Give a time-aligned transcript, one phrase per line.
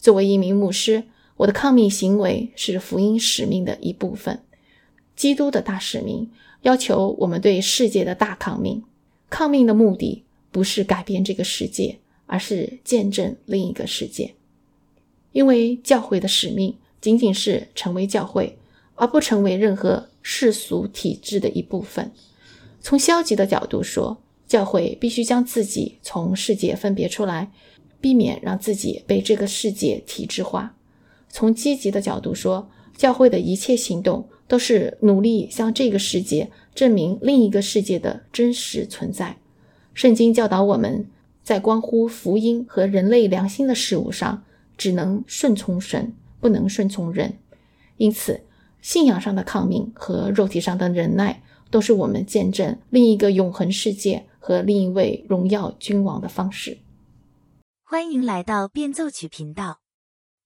[0.00, 1.04] 作为一名牧师，
[1.36, 4.42] 我的抗命行为是福音使命的一部分。
[5.14, 6.30] 基督的大使命
[6.62, 8.82] 要求我们对世界的大抗命。
[9.28, 14.34] 抗命的目的不是改变这个世界，而是见证另一个世界。
[15.32, 18.58] 因为教会的使命仅仅是成为教会，
[18.94, 22.10] 而不成为任何世俗体制的一部分。
[22.80, 27.52] 从消极的角度说，教会必须将自己从世界分别出来。
[28.00, 30.74] 避免让自己被这个世界体制化。
[31.28, 39.36] 从积极的角度说，教会的一切行动都是努力向这个世界证明另一个世界的真实存在。
[39.94, 41.06] 圣经教导我们
[41.42, 44.42] 在关乎福音和人类良心的事物上，
[44.76, 47.34] 只能顺从神，不能顺从人。
[47.96, 48.40] 因此，
[48.80, 56.78] 信仰上的抗命和肉体上的忍耐，都是我们见证另一个永恒世界和另一位荣耀君王的方式。
[57.92, 59.80] 欢迎来到变奏曲频道，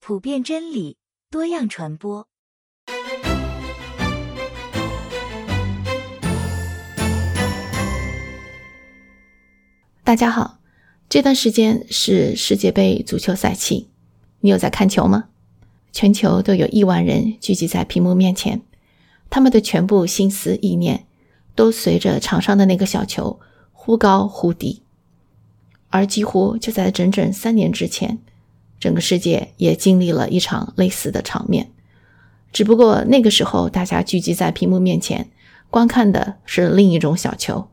[0.01, 0.97] 普遍真理，
[1.30, 2.27] 多样传播。
[10.02, 10.60] 大家好，
[11.10, 13.88] 这段时间是世界杯足球赛期，
[14.40, 15.29] 你有在看球吗？
[15.93, 18.63] 全球都有亿万人聚集在屏幕面前，
[19.29, 21.07] 他们的全部心思意念
[21.55, 23.38] 都随着场上的那个小球
[23.71, 24.84] 忽高忽低。
[25.95, 28.18] 而几乎就在整整三年之前，
[28.80, 31.70] 整个世界也经历了一场类似的场面，
[32.52, 35.30] 只不过那个时候大家聚集在屏幕面前，
[35.70, 37.68] 观看的是另一种小球，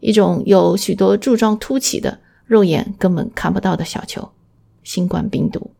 [0.00, 4.32] 一种有许多柱状凸起的、肉眼根本看不到的小球——
[4.82, 5.70] 新冠病毒。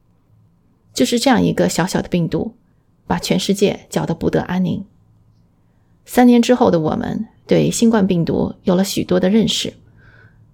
[0.95, 2.55] 就是这样一个小小的病毒，
[3.09, 4.85] 把全世界搅得不得安宁。
[6.05, 9.75] 三年之后的我们，对新冠病毒有了许多的认识。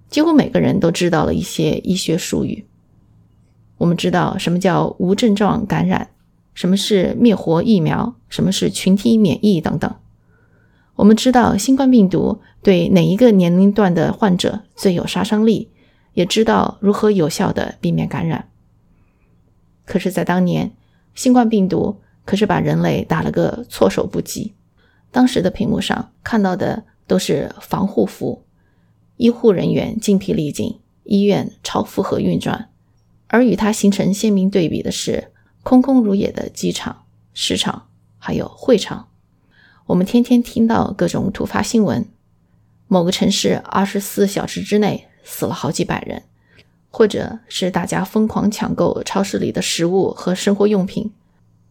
[0.09, 2.67] 几乎每个人都知道了一些医学术语。
[3.79, 6.11] 我们知道什么叫无症状感染，
[6.55, 9.95] 什么是灭活疫苗，什么是群体免疫等等。
[10.95, 15.71] 我们知道新冠病毒对哪一个年龄段的患者最有杀伤力，
[16.15, 18.49] 也知道如何有效的避免感染。
[19.85, 20.73] 可是，在当年，
[21.15, 24.55] 新冠病毒可是把人类打了个措手不及。
[25.13, 28.46] 当时的屏幕上看到的都是防护服。
[29.17, 32.69] 医护人员精疲力尽，医院超负荷运转，
[33.29, 35.33] 而与它形成鲜明对比的是
[35.63, 37.89] 空空如也的机场、市场，
[38.19, 39.09] 还有会场。
[39.87, 42.07] 我们天天听到各种突发新闻：
[42.89, 46.25] 某个城市二十四小时之内死了好几百人，
[46.91, 51.13] 或者是大家疯狂抢购超市里的食物和生活用品，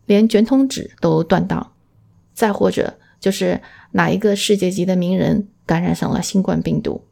[0.06, 1.72] 连卷筒纸都断档；
[2.34, 3.62] 再或者就是
[3.92, 7.04] 哪一个世界级的名人感染上了新冠病毒。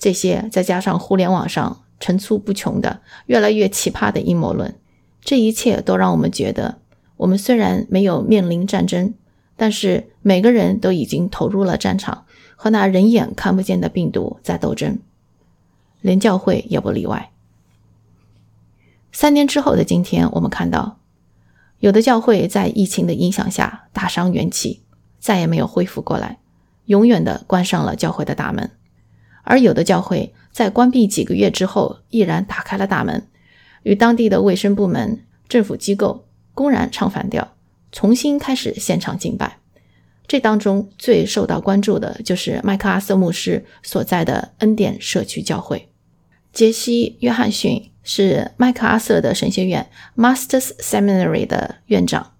[0.00, 4.74] 这些再加上互联网上层出不穷的、越来越奇葩的阴谋论，
[5.20, 6.78] 这一切都让我们觉得，
[7.18, 9.12] 我们虽然没有面临战争，
[9.56, 12.24] 但是每个人都已经投入了战场，
[12.56, 14.98] 和那人眼看不见的病毒在斗争，
[16.00, 17.30] 连教会也不例外。
[19.12, 20.96] 三年之后的今天，我们看到，
[21.80, 24.80] 有的教会在疫情的影响下大伤元气，
[25.18, 26.38] 再也没有恢复过来，
[26.86, 28.70] 永远的关上了教会的大门。
[29.50, 33.26] 而有的教会在关闭几个月之后，毅然打开了大门，
[33.82, 37.56] 与当地的卫生部门、政府机构公然唱反调，
[37.90, 39.58] 重新开始现场敬拜。
[40.28, 45.88] 这当中最受到关注的就是麦克阿瑟牧师所在的恩典社区教会。
[46.52, 52.34] 杰西·约翰逊是麦克阿瑟的神学院 （Masters Seminary） 的院长，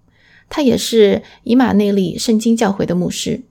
[0.49, 3.43] 他也是以马内利圣经教会的牧师。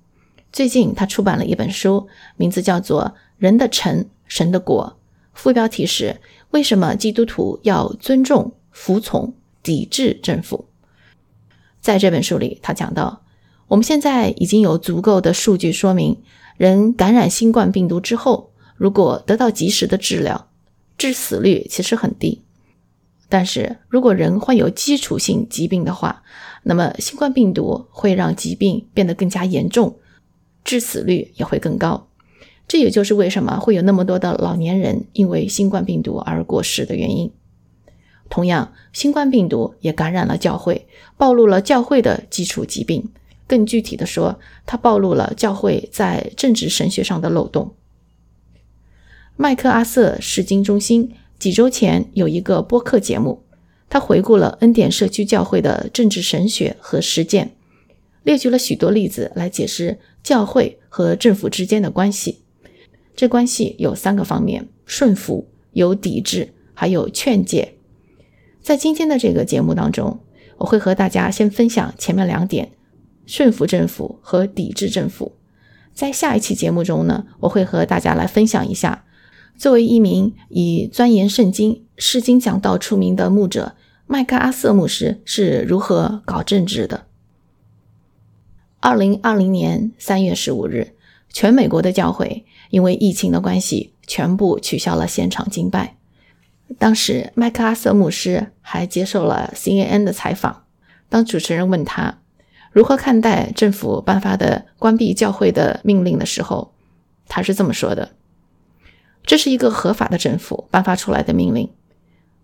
[0.54, 3.16] 最近，他出版了一本书，名字叫做。
[3.40, 4.98] 人的臣，神的国。
[5.34, 6.20] 副标题是：
[6.52, 9.34] 为什么基督徒要尊重、服从、
[9.64, 10.66] 抵制政府？
[11.80, 13.24] 在这本书里，他讲到，
[13.70, 16.22] 我们现在已经有足够的数据说明，
[16.58, 20.50] 人感染新冠病毒之后，如果得到及时的治疗，
[20.98, 22.42] 致死率其实很低。
[23.30, 26.24] 但是如果人患有基础性疾病的话，
[26.64, 29.98] 那么新冠病毒会让疾病变得更加严重，
[30.66, 32.09] 致死率也会更高。
[32.70, 37.32] 这也就是为什么会有那么多的老年人因为新冠病毒而过世的原因。
[38.30, 40.88] 同样，新冠病毒也感染了教会，
[41.18, 43.10] 暴露了教会的基础疾病。
[43.48, 47.74] 更具体的说，它暴露了教会在政治神学上的漏洞。
[49.36, 53.42] 麦克阿瑟世经中心几周前有一个播客节目，
[53.90, 57.56] 他回顾了恩典社区教会的政治神学和实践，
[58.22, 62.44] 列举了许多例子来解释教会和政府之间的关系。
[63.20, 67.76] 这关系有三个方面：顺服、有抵制，还有劝诫。
[68.62, 70.22] 在今天的这个节目当中，
[70.60, 72.72] 我会和大家先分享前面两点：
[73.26, 75.34] 顺服政府和抵制政府。
[75.94, 79.04] 在下一期节目中呢，我会和大家来分享一下，
[79.58, 83.76] 作为一名以钻研圣经、释经讲道出名的牧者，
[84.08, 87.08] 麦克阿瑟牧师是如何搞政治的。
[88.80, 90.94] 二零二零年三月十五日，
[91.28, 95.98] 全美国的教会因为疫情的关系，全部取消了现场敬拜。
[96.78, 100.64] 当时，麦克阿瑟牧师还接受了 CNN 的采访。
[101.10, 102.20] 当主持人问他
[102.72, 106.74] 如何看待政府颁发的关闭教会的命令的时候，
[107.28, 108.12] 他是这么说的
[109.26, 111.70] ：“这是一个合法的政府颁发出来的命令。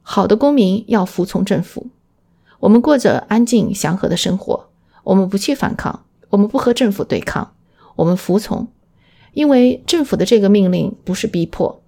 [0.02, 1.88] 好的公民要服从政府。
[2.60, 4.70] 我们过着安静祥和的生活，
[5.04, 7.54] 我们不去反抗。”我们不和政府对抗，
[7.96, 8.68] 我们服从，
[9.36, 11.84] 因为政府的这个命令不是逼迫。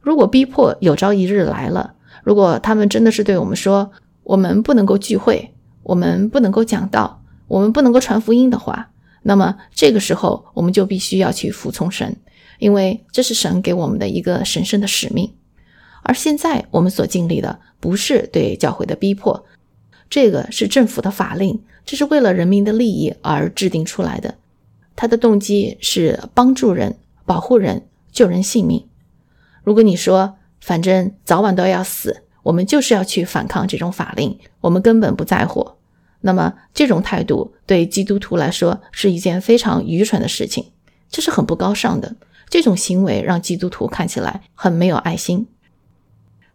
[0.00, 1.94] 如果逼迫有朝一日来了，
[2.24, 3.92] 如果他们真的是对我们说
[4.24, 5.54] 我们不能够聚会，
[5.84, 8.90] 我们不能够讲道，我们不能够传福音的话，
[9.22, 12.16] 那么这个时候我们就必须要去服从神，
[12.58, 15.32] 因为这是神给我们的一个神圣的使命。
[16.02, 19.46] 而现在我们所经历的不是对教会的逼迫，
[20.10, 21.62] 这个是政府的法令。
[21.86, 24.34] 这是为了人民的利益而制定出来的，
[24.96, 28.86] 他的动机是帮助人、保护人、救人性命。
[29.62, 35.72] 如果你说反正早晚都要死，我们就是要去反抗这种法令，我们根本不在乎，
[36.20, 40.72] 那么这种态度对基督徒来说是一件非常愚蠢的事情，
[41.10, 42.16] 这是很不高尚的。
[42.48, 45.46] 这种行为让基督徒看起来很没有爱心。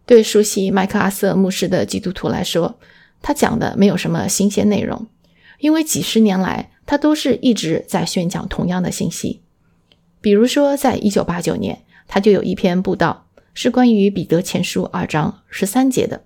[0.06, 2.78] 对熟悉麦克阿瑟牧师的基督徒来说，
[3.20, 5.06] 他讲的没有什么新鲜内容。
[5.58, 9.42] 因为几十年来，他都是一直在宣讲同样的信息。
[10.20, 16.24] 比如说，在一九八九年，他就有一篇布道，是关于彼得前书二章十三节的。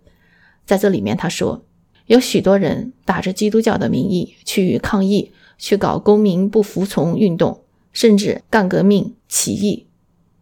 [0.65, 1.67] 在这里面，他说，
[2.07, 7.63] 有许多人打着基督教的名义去抗议，去搞公民不服从运动，
[7.93, 9.87] 甚至干革命、起义，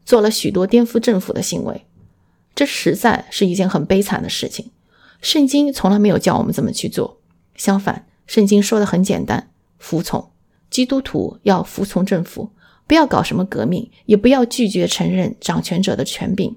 [0.05, 1.85] 做了许多颠覆政府的行为。
[2.55, 4.71] 这实在是一件很悲惨的事情。
[5.21, 7.19] 圣经从来没有叫我们这么去做，
[7.57, 8.07] 相反。
[8.29, 9.49] 圣经说的很简单，
[9.83, 10.31] 服从
[10.71, 12.49] 基督徒要服从政府，
[12.87, 16.57] 不要搞什么革命，也不要拒绝承认掌权者的权柄，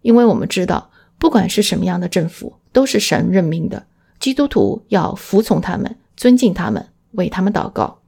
[0.00, 3.86] 因为我们知道，不管是什么样的政府，都是神任命的，
[4.18, 8.00] 基督徒要服从他们，尊敬他们，为他们祷告。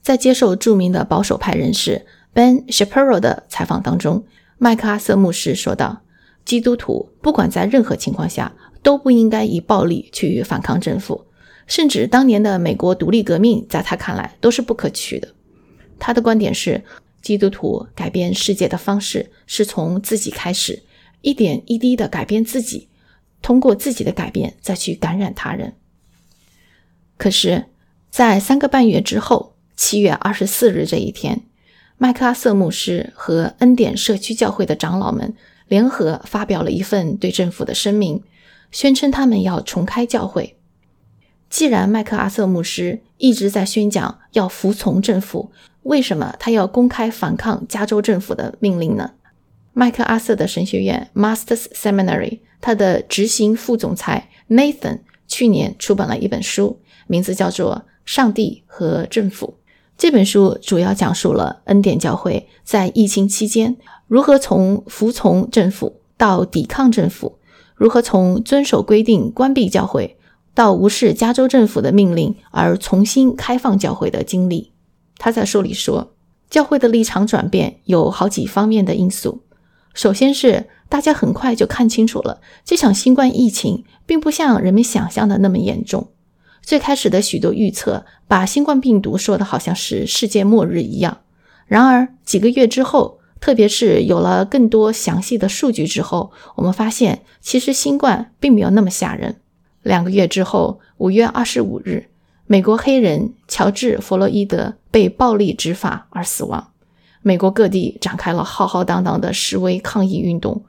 [0.00, 4.24] 在接受著名的保守派人士 Ben Shapiro 的采访当中，
[4.56, 6.02] 麦克阿瑟牧师说道
[6.46, 11.26] ：“基督徒不管在任何情况下，都不应该以暴力去反抗政府。”
[11.66, 15.34] 甚至当年的美国独立革命，在他看来都是不可取的。
[15.98, 16.84] 他的观点是，
[17.22, 20.82] 基督徒改变世界的方式是从自己开始，
[21.22, 22.88] 一点一滴的改变自己，
[23.42, 25.74] 通过自己的改变再去感染他人。
[27.16, 27.64] 可是，
[28.10, 31.42] 在三个半月之后，七月二十四日这一天，
[31.98, 35.34] 麦克阿瑟牧师和恩典社区教会的长老们
[35.66, 38.22] 联合发表了一份对政府的声明，
[38.70, 40.55] 宣称他们要重开教会。
[41.48, 45.50] 既然麦克阿瑟牧师一直在宣讲要服从政府，
[45.84, 49.12] 为什么他要公开反抗加州政府的命令呢？
[49.72, 59.58] 麦克阿瑟的神学院 Masters Seminary，他的执行副总裁 Nathan 去年出版了一本书，名字叫做《上帝和政府》。
[59.96, 63.76] 这本书主要讲述了恩典教会在疫情期间
[64.08, 67.38] 如何从服从政府到抵抗政府，
[67.74, 70.15] 如何从遵守规定关闭教会。
[70.56, 74.72] 到无视加州政府的命令而重新开放教会的经历，
[75.18, 76.14] 他在书里说，
[76.48, 79.42] 教会的立场转变有好几方面的因素。
[79.92, 86.08] 首先是大家很快就看清楚了，这场新冠疫情并不像人们想象的那么严重。
[86.62, 91.18] 最开始的许多预测把新冠病毒说的好像是世界末日一样，
[91.66, 99.36] 然而几个月之后，特别是有了更多详细的数据之后，我们发现其实新冠并没有那么吓人。
[99.86, 102.08] 两个月之后，五月二十五日，
[102.48, 106.72] 美国黑人乔治·弗洛伊德被暴力执法而死亡。
[107.22, 110.64] 美国各地展开了浩浩荡荡的示威抗议运动，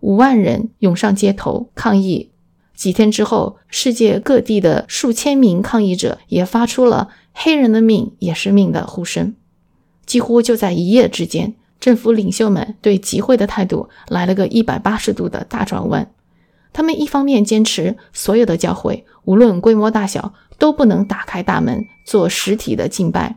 [0.00, 2.30] 五万人涌上街头抗议。
[2.74, 9.34] 几天之后，世界各地的数千名抗议者也发出了“黑人的命也是命”的呼声。
[10.06, 16.10] 几乎就在一夜之间，政府领袖们对集会的态度来了个一百八十度的大转弯。
[16.72, 23.36] 他们一方面坚持所有的教会，无论规模大小，都不能打开大门做实体的敬拜；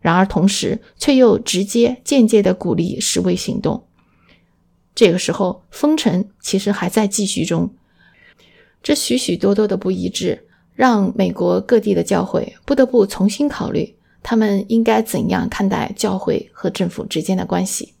[0.00, 3.84] 然而同时却又直接、间接的鼓励示威行动。
[4.94, 7.72] 这个时候，封城其实还在继续中。
[8.82, 17.94] 这许许多多的不一致，让美国各地的教会不得不重新考虑，他们应该怎样看待教会和政府之间的关系。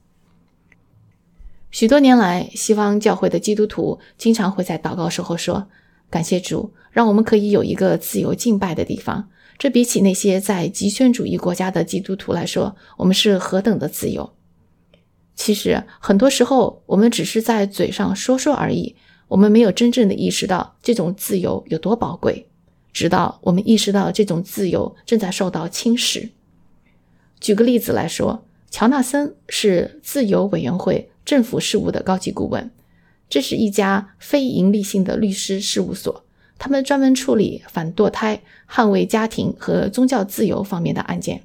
[1.72, 5.68] 许多年来，西方教会的基督徒经常会在祷告时候说
[6.10, 14.34] ：“感谢主，让我们可以有一个自由敬拜的地方。”这比起那些在极权主义国家的基督徒来说，我们是何等的自由！
[15.34, 18.94] 其实，很多时候我们只是在嘴上说说而已，
[19.28, 22.46] 我们没有真正的意识到这种自由有多宝贵。
[22.92, 26.28] 直到我们意识到这种自由正在受到侵蚀。
[27.40, 32.70] 举个例子来说，乔纳森是自由委员会政府事务的高级顾问，
[33.26, 36.26] 这是一家非营利性的律师事务所。
[36.58, 41.44] 他们专门处理反堕胎、捍卫家庭和宗教自由方面的案件。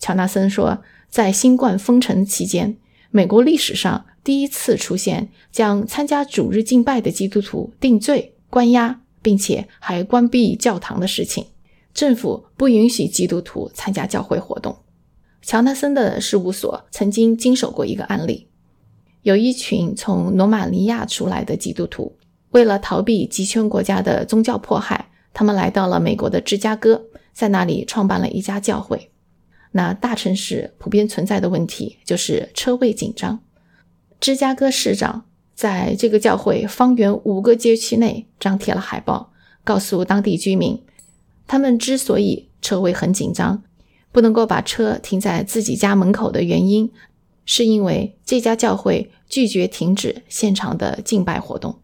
[0.00, 2.76] 乔纳森说，在新冠封城期间，
[3.12, 11.46] 美国历史上第一次出现将参加主日敬拜的基督徒定罪、关押，并且还关闭教堂的事情。
[11.94, 14.76] 政府不允许基督徒参加教会活动。
[15.40, 18.48] 乔纳森的事务所曾经经手过一个案例，
[19.26, 22.16] 有一群从罗马尼亚出来的基督徒。
[22.50, 29.10] 为了逃避极权国家的宗教迫害，他们来到了美国的芝加哥，在那里创办了一家教会。
[29.72, 33.40] 那大城市普遍存在的问题就是车位紧张。
[34.20, 35.24] 芝加哥市长
[35.56, 39.32] 在这个教会方圆五个街区内张贴了海报，
[39.64, 40.80] 告诉当地居民，
[41.48, 43.64] 他们之所以车位很紧张，
[44.12, 46.92] 不能够把车停在自己家门口的原因，
[47.46, 51.80] 是因为这家教会拒绝停止现场的敬拜活动。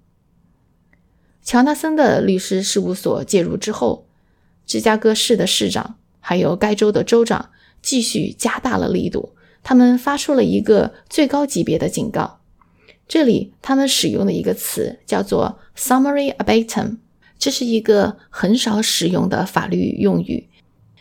[1.43, 4.07] 乔纳森的律师事务所介入之后，
[4.67, 7.51] 芝加哥市的市长还有该州的州长
[7.81, 9.35] 继续加大了力度。
[9.65, 12.41] 他们发出了一个最高级别的警告。
[13.07, 16.99] 这里他们使用的一个词叫做 “summary abatum”，
[17.39, 20.49] 这是一个很少使用的法律用语。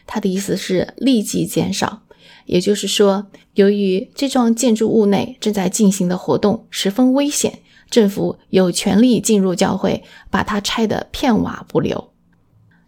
[0.06, 2.04] 它的意思是立即减少。
[2.46, 7.60] 也就是说，由于这幢建筑物内正在进行的活动十分危险。
[7.90, 12.14] 政府有权利进入教会，把它拆得片瓦不留。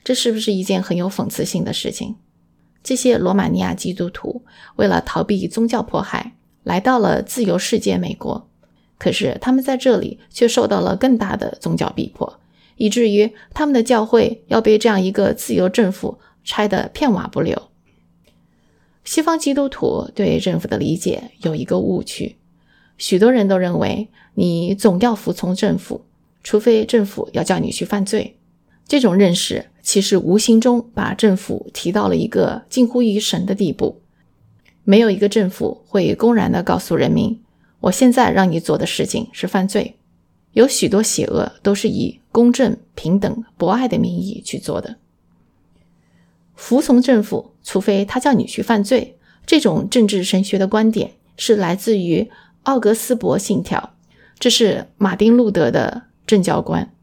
[0.02, 2.16] 这是不是一件很有讽刺性的事情？
[2.82, 4.46] 这些罗马尼亚基督徒
[4.78, 8.50] 为了逃避宗教迫害，来到了自由世界美国，
[8.98, 12.40] 可是他们在这里却受到了更大的宗教逼迫，
[12.78, 17.62] 以至于他们的教会要被这样一个自由政府拆得片瓦不留。
[19.04, 22.38] 西方基督徒对政府的理解有一个误区。
[22.98, 26.06] 许多人都认为你总要服从政府，
[26.44, 28.38] 除非政府要叫你去犯罪。
[28.88, 34.02] 这种认识其实无形中把政府提到了一个近乎于神的地步。
[34.84, 37.42] 没有一个政府会公然的告诉人民
[37.80, 39.96] ：“我现在让你做的事情是犯罪。”
[40.52, 44.98] 有许多邪恶都是以公正、平等、博爱的名义去做的。
[46.54, 49.18] 服从政府，除非他叫你去犯罪。
[49.46, 52.30] 这种政治神学的观点是来自于。
[52.64, 53.94] 奥格斯伯信条，
[54.40, 56.94] 这是马丁路德的政教观。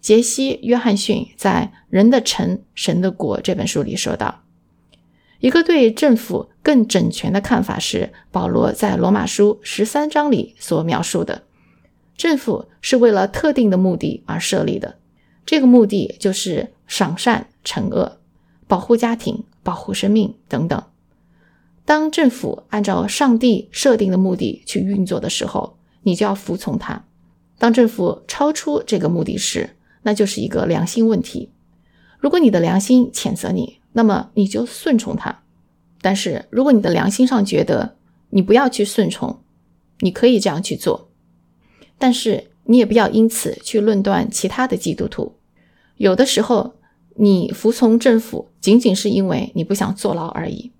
[0.00, 4.44] 杰西·约翰逊在《人的城，神的国》这本书里说道
[5.42, 11.42] ：“一个对政府更整全的看法是保罗在罗马书十三章里所描述的：
[12.16, 14.98] 政府是为了特定的目的而设立的，
[15.44, 18.20] 这个目的就是赏善惩恶、
[18.68, 20.80] 保护家庭、保护生命等等。”
[21.84, 27.04] 当政府按照上帝设定的目的去运作的时候，你就要服从他；
[27.58, 29.70] 当政府超出这个目的时，
[30.02, 31.50] 那就是一个良心问题。
[32.18, 35.42] 如果你的良心谴责你，那么你就顺从他；
[36.00, 37.96] 但是如果你的良心上觉得
[38.30, 39.40] 你不要去顺从，
[40.00, 41.08] 你可以这样去做，
[41.98, 45.36] 但是你也不要因此去论断其他的基督徒。
[45.96, 46.74] 有的时候，
[47.18, 50.70] 你服从政府仅仅是因为你不想坐牢而已。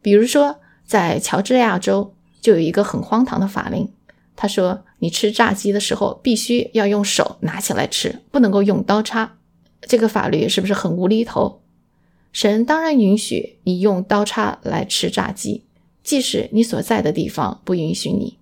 [0.00, 3.88] 比如说，在乔治亚州就有一个很荒唐的法令，
[4.36, 9.36] 他说你吃炸鸡的时候必须要用手拿起来吃，不能够用刀叉。
[9.82, 11.60] 这个法律是不是很无厘头？
[12.32, 15.64] 神当然允许你用刀叉来吃炸鸡，
[16.02, 18.38] 即使你所在的地方不允许你。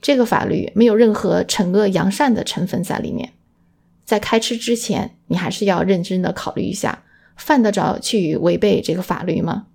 [0.00, 3.32] 这个法律没有任何惩恶扬善的成分在里面。
[4.06, 7.02] 在开吃之前，你还是要认真的考虑一下，
[7.36, 9.66] 犯得着去违背这个法律吗？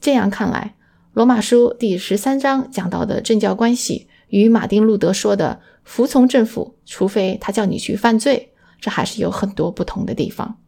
[0.00, 0.74] 这样看来，
[1.12, 10.58] 《罗马书》第十三章讲到的政教关系，与马丁·路德说的“服从政府，除非他叫你去犯罪”，这还是有很多不同的地方。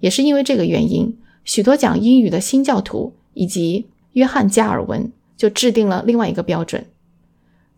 [0.00, 6.86] 也是因为这个原因，许多讲英语的新教徒以及约翰·加尔文就制定了另外一个标准。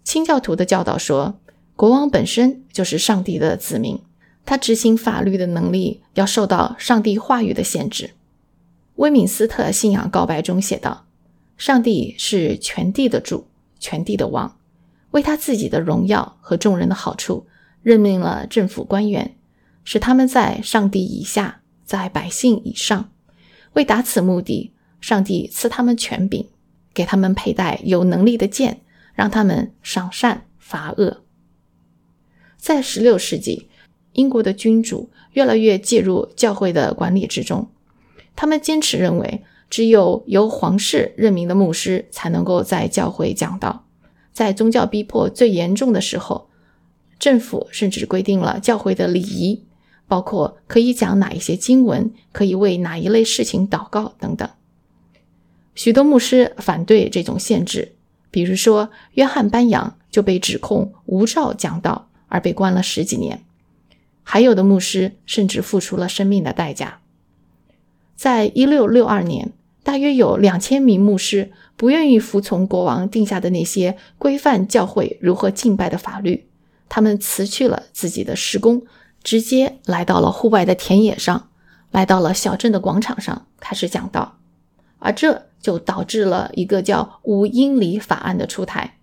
[0.04, 1.40] 清教徒的教导说，
[1.80, 3.98] 国王本身就是上帝的子民，
[4.44, 8.10] 他执行法律的能力要受到上帝话语的限制。
[8.96, 11.06] 威敏斯特信仰告白中写道
[11.56, 13.46] ：“上帝是全地的主，
[13.78, 14.58] 全地的王，
[15.12, 17.46] 为他自己的荣耀和众人的好处，
[17.82, 19.34] 任命了政府官员，
[19.82, 23.10] 使他们在上帝以下，在百姓以上。
[23.72, 26.46] 为达此目的，上帝赐他们权柄。”
[26.92, 28.82] 给他们佩戴有能力的剑，
[29.14, 31.22] 让他们赏善罚恶。
[32.60, 33.68] 在十六世纪，
[34.12, 37.70] 英国的君主越来越介入教会的管理之中。
[38.36, 43.86] 他们坚持认为，只有由皇室任命的牧师才能够在教会讲道。
[44.32, 46.50] 在宗教逼迫最严重的时候，
[47.18, 49.64] 政府甚至规定了教会的礼仪，
[50.06, 54.48] 包括可以讲哪一些经文，可以为哪一类事情祷告等等。
[55.74, 57.94] 许多牧师反对这种限制，
[58.30, 63.44] 比如说约翰·班扬就被指控无照讲道而被关了十几年，
[64.22, 67.00] 还有的牧师甚至付出了生命的代价。
[68.16, 76.48] 在一六六二年，大约有两千名牧师不愿意服从国王定下的那些规范教会如何敬拜的法律，
[76.88, 78.82] 他们辞去了自己的施工，
[79.22, 81.50] 直接来到了户外的田野上，
[81.90, 84.38] 来到了小镇的广场上开始讲道，
[84.98, 85.50] 而这。
[85.62, 88.96] 就导致了一个叫五英里法案的出台。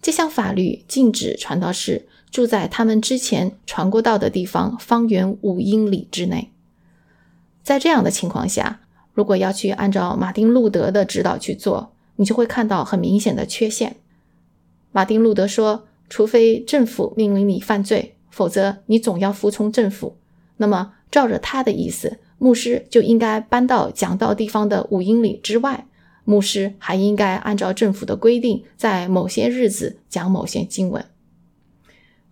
[0.00, 6.50] 这项法律禁止传道士住在他们之前传过道的地方方圆五英里之内。
[7.62, 8.80] 在这样的情况下，
[9.14, 13.96] 如果要去按照马丁路德的指导去做，你就会看到很明显的缺陷。
[14.90, 20.16] 马丁路德说：“除非政府命令你犯罪，否则你总要服从政府。”
[20.56, 22.18] 那么，照着他的意思。
[22.38, 25.86] 牧师就应该搬到讲道地方的五英里之外。
[26.24, 31.04] 牧师还应该按照政府的规定，在某些日子讲某些经文。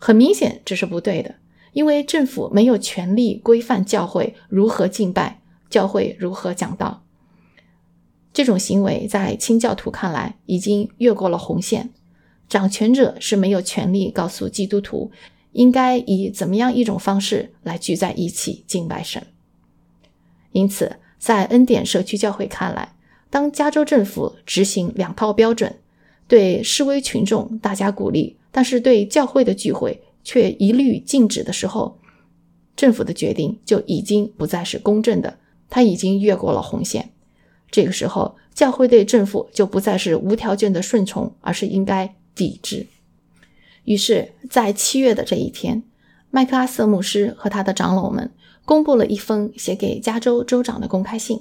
[0.00, 1.36] 很明显，这是不对的，
[1.72, 7.04] 因为政府没有权利规范教会如何敬拜，教会如何讲道。
[8.32, 11.90] 这种行为在清教徒看来已经越过了红线。
[12.48, 15.12] 掌权者是没有权利告诉基督徒
[15.52, 19.24] 应该以怎么样一种方式来聚在一起敬拜神。
[20.52, 22.94] 因此，在恩典社区教会看来，
[23.28, 25.76] 当加州政府执行两套标准，
[26.26, 31.98] 对示威群众大加鼓励，但是对教会的聚会却一律禁止的时候，
[32.76, 37.10] 政府的决定就已经不再是公正的，他已经越过了红线。
[37.70, 42.86] 这个时候，教会对政府就不再是无条件的顺从，而是应该抵制。
[43.84, 45.82] 于是，在七月的这一天，
[46.30, 48.30] 麦克阿瑟牧师和他的长老们。
[48.66, 51.40] 公布了一封写给加州州长的公开信，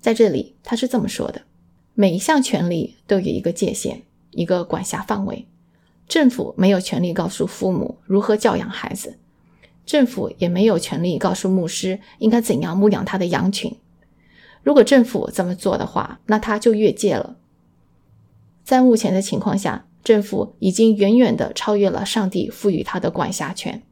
[0.00, 1.42] 在这里他是这么说的：
[1.94, 5.46] 每一项权利都有一个界限，一个管辖范围。
[6.08, 9.18] 政府没有权利告诉父母如何教养孩子，
[9.84, 13.76] 政府也没有权利告诉牧师应该怎样牧养他的羊群。
[14.62, 17.36] 如果政府这么做的话，那他就越界了。
[18.64, 23.82] 在目前的情况下，政府已经远远的超越了上帝赋予他的管辖权。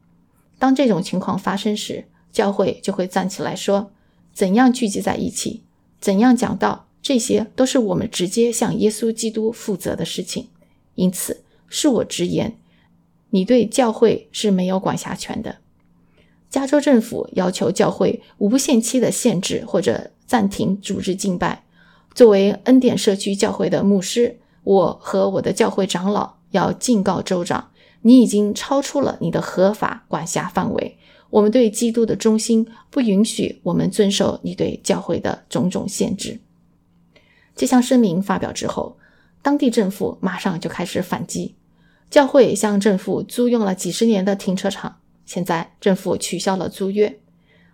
[0.59, 3.91] 当这种情况发生时，教会就会站起来说
[4.33, 5.63] ：“怎样聚集在一起，
[5.99, 10.49] 怎样讲道，这些都是我们直接向耶稣基督负责的事情。
[10.95, 12.57] 因此，恕我直言，
[13.29, 15.57] 你对教会是没有管辖权的。
[16.49, 21.65] 加州政府要求教会无限期的限制或者暂停组织敬拜。
[22.15, 30.97] 作为恩典社区教会的牧师，我和我的教会长老要警告州长：你已经超出了你的合法管辖范围。”
[31.29, 36.39] 我们对基督的忠心不允许我们遵守你对教会的种种限制。
[37.53, 38.97] 这项声明发表之后，
[39.47, 41.55] 当地政府马上就开始反击。
[42.09, 47.17] 教会向政府租用了几十年的停车场，现在政府取消了租约，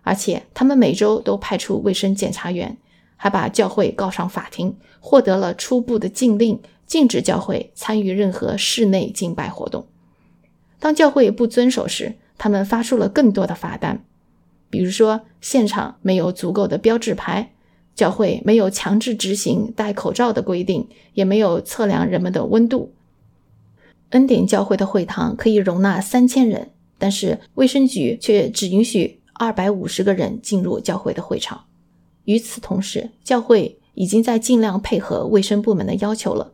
[0.02, 2.76] 而且他们每周都派出卫生检查员，
[3.16, 9.88] 还把教会告上法庭，获得了初步的禁令，禁止教会参与任何室内敬拜活动。
[10.78, 14.04] 当教会不遵守时，他们发出了更多的罚单，
[14.70, 17.53] 比如说现场没有足够的标志牌，
[17.94, 22.92] 教会没有强制执行戴口罩的规定，也没有测量人们的温度。
[24.10, 31.64] 恩典教会的会堂可以容纳三千人，但是卫生局却只允许二百五十个人进入教会的会场。
[32.24, 36.52] 与此同时，教会已经在尽量配合卫生部门的要求了。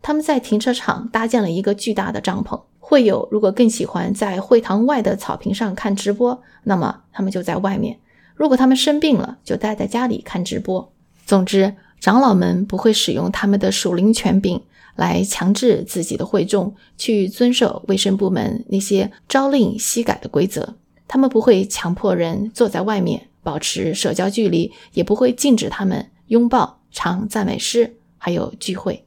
[0.00, 2.60] 他们在停车场搭建了一个巨大的帐篷。
[2.78, 7.96] 会友如果更喜欢在会堂外的草坪上看直播，那么他们就在外面；
[8.38, 10.92] 如果他们生病了，就待在家里看直播。
[11.26, 14.62] 总之，长老们不会使用他们的属灵权柄
[14.94, 20.76] 来强制自己的会众去遵守卫生部门那些朝令夕改的规则。
[21.08, 29.04] 他们不会强迫人坐在外面保持社交距离，也不会禁止他们拥抱、唱赞美诗，还有聚会。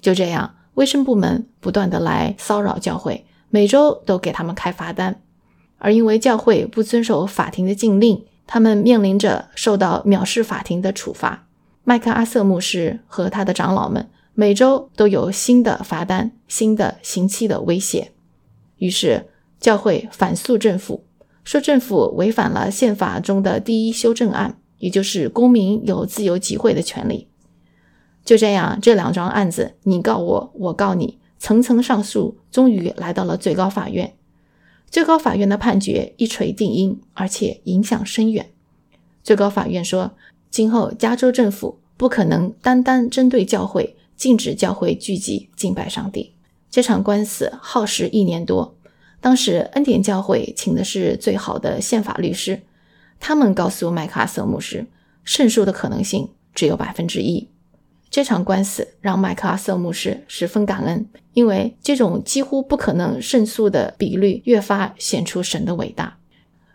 [0.00, 5.22] 就这样，卫生部门不断的来骚扰教会，每周都给他们开罚单。
[5.78, 11.46] 而因为教会不遵守法庭的禁令，他们面临着受到藐视法庭的处罚。
[11.84, 18.12] 麦克阿瑟牧师和他的长老们每周都有新的罚单、新的刑期的威胁。
[18.76, 19.24] 于是，
[19.58, 21.06] 教会反诉政府，
[21.42, 27.28] 说政府违反了宪法中的第一修正案，也就是公民有自由集会的权利。
[28.22, 34.12] 就这样，这两桩案子，你告我，我告你，层层上诉，终于来到了最高法院。
[34.92, 38.52] 最高法院的判决一锤定音，而且影响深远。
[39.24, 40.12] 最高法院说。
[40.50, 46.34] 今后，加州政府不可能单单针对教会，禁止教会聚集敬拜上帝。
[46.70, 48.76] 这场官司耗时一年多。
[49.18, 52.60] 当时，恩典教会请的是最好的宪法律师，
[53.18, 54.86] 他们告诉麦克阿瑟牧师，
[55.24, 57.48] 胜诉的可能性只有百分之一。
[58.12, 66.18] 这场官司让麦克阿瑟牧师十分感恩，因为这种几乎不可能胜诉的比率，越发显出神的伟大。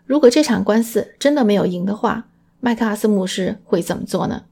[0.04, 2.26] 如果这场官司真的没有赢的话，
[2.58, 4.46] 麦克阿瑟牧师会怎么做呢？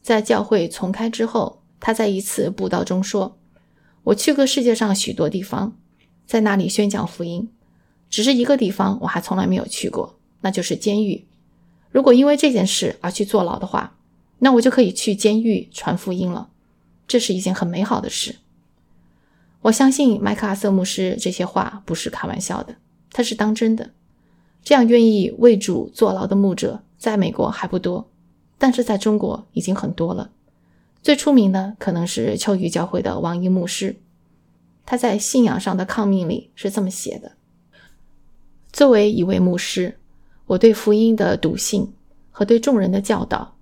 [0.00, 3.36] 在教会重开之后，他在一次布道中说
[4.04, 5.76] ：“我去过世界上许多地方，
[6.24, 7.50] 在那里宣讲福音，
[8.08, 11.26] 只是一个地方我还从来没有去过，那就是监狱。
[11.90, 13.98] 如果因为这件事而去坐牢的话，
[14.40, 16.50] 那我就可以去监狱传福音了。
[17.06, 18.36] 这是一件很美好的事。
[19.62, 22.76] 我相信麦克阿瑟牧师这些话不是开玩笑的，
[23.10, 23.92] 他是当真的。
[24.62, 28.10] 这样愿意为主坐牢的牧者。”在美国还不多，
[28.58, 30.32] 但是在中国已经很多了。
[31.02, 33.96] 最出名的可能是秋雨教会的王一牧师，
[34.84, 37.32] 他在信仰上的抗命里是这么写的：
[38.70, 39.98] 作为一位牧师，
[40.44, 41.90] 我对福音的笃信
[42.30, 43.56] 和对众人的教导，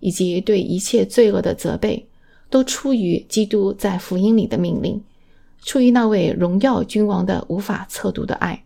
[0.00, 2.08] 以及对一切罪恶的责备，
[2.50, 5.02] 都出于基督在福音里的命令，
[5.62, 8.64] 出于那位荣耀君王的无法测度的爱。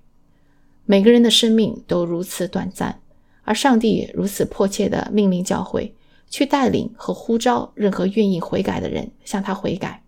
[0.86, 3.00] 每个人的生命都如此短暂。
[3.46, 5.94] 而上帝如此迫切地命令教会
[6.30, 10.02] 去带领和呼召任何愿意悔改的人向他悔改。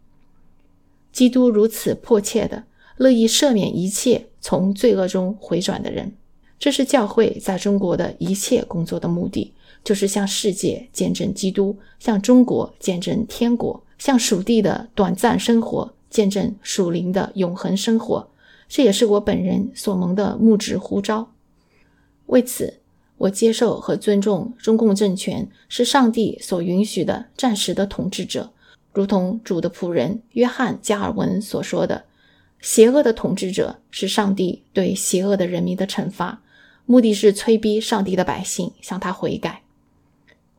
[1.13, 2.65] 基督如此迫切地
[2.97, 6.15] 乐意赦免一切从罪恶中回转的人。
[6.59, 9.53] 这是教会在中国的一切工作的目的，
[9.87, 18.29] 就是向世界见证基督，向中国见证天国，向属地的短暂生活见证属灵的永恒生活。
[18.69, 21.31] 这也是我本人所蒙的牧职呼召。
[22.27, 22.81] 为此。
[23.19, 28.53] 我接受和尊重中共政权是上帝所允许的暂时的统治者，
[28.93, 32.05] 如同主的仆人约翰·加尔文所说的
[32.61, 36.43] ：“邪恶的统治者是上帝对邪恶的人民的惩罚，
[36.85, 39.63] 目的是催逼上帝的百姓向他悔改。”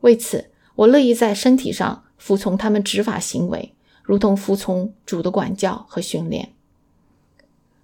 [0.00, 6.50] 为此，我乐意在身体上服从他们执法行为，如同服从主的管教和训练。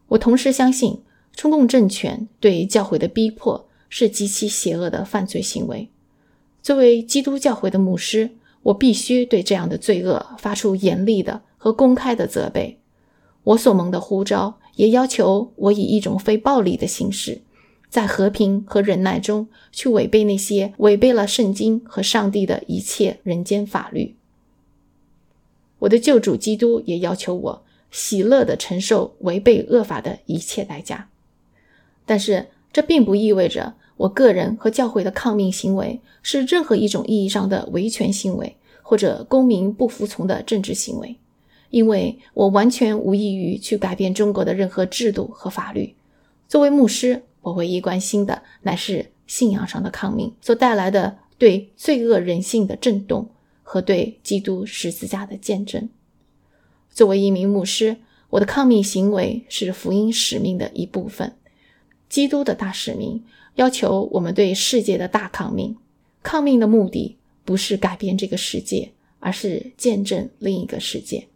[0.09, 3.68] 我同时相信中共政权对教会的逼迫。
[3.96, 5.88] 是极其邪恶的犯罪行为。
[6.61, 8.33] 作为基督教会的牧师，
[8.64, 12.81] 我必须对这样的罪恶发出严厉的和公开的责备。
[13.44, 17.42] 我所蒙的呼召也要求我以一种非暴力的形式，
[17.94, 24.16] 在和平和忍耐中去违背那些违背了圣经和上帝的一切人间法律。
[25.78, 31.09] 我的救主基督也要求我喜乐地承受违背恶法的一切代价。
[32.04, 33.74] 但是这并不意味着。
[33.96, 41.16] 我个人和教会的抗命行为是任何一种意义上的维权行为，或者公民不服从的政治行为，
[41.70, 45.94] 因为我完全无异于去改变中国的任何制度和法律。
[46.48, 53.30] 作为牧师，我唯一关心的乃是信仰上的抗命所带来的对罪恶人性的震动
[53.62, 55.88] 和对基督十字架的见证。
[56.90, 57.98] 作为一名牧师，
[58.30, 61.37] 我的抗命行为是福音使命的一部分，
[62.09, 63.22] 基督的大使命。
[63.57, 65.76] 要求我们对世界的大抗命，
[66.24, 71.28] 抗命的目的不是改变这个世界，而是见证另一个世界。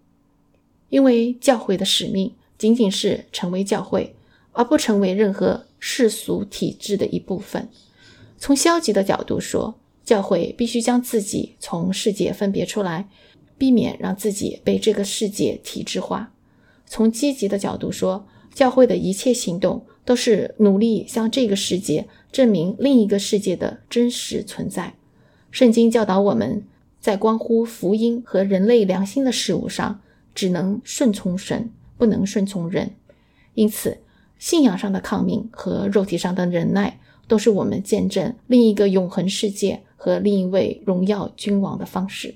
[0.89, 4.17] 因为教会的使命仅仅是成为教会，
[4.51, 7.69] 而不成为任何世俗体制的一部分。
[8.39, 13.09] 从消极的角度说，教会必须将自己从世界分别出来，
[13.57, 16.33] 避免让自己被这个世界体制化。
[16.87, 19.85] 从积极的角度说，教会的一切行动。
[20.09, 24.95] 都是努力向这个世界证明另一个世界的真实存在。
[25.51, 26.65] 圣经教导我们，
[26.99, 30.01] 在关乎福音和人类良心的事物上，
[30.35, 32.93] 只能顺从神，不能顺从人。
[33.53, 33.99] 因此，
[34.39, 42.35] 信仰上的抗命和肉体上的忍耐，都是我们见证另一个永恒世界和另一位荣耀君王的方式。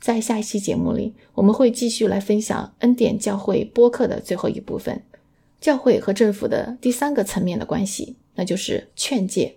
[0.00, 5.02] 在下一期节目里，我们会继续来分享恩典教会播客的最后一部分——
[5.60, 9.56] 教会和政府的第三个层面的关系，那就是劝诫。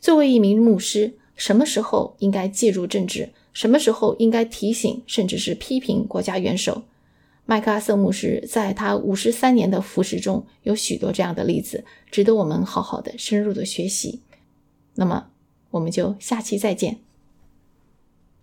[0.00, 3.30] 作为一名牧师，什么时候应该介入政治？
[3.52, 6.82] 什么时候应该提醒，甚至是批评国家元首？
[7.46, 14.22] 麦克阿瑟牧师在他五十三年的服饰中有许多这样的例子，值得我们好好的、深入的学习。
[14.94, 15.26] 那么，
[15.70, 17.03] 我们就下期再见。